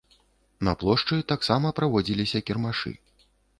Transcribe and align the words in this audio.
На 0.67 0.73
плошчы 0.83 1.19
таксама 1.33 1.73
праводзіліся 1.81 2.43
кірмашы. 2.49 2.97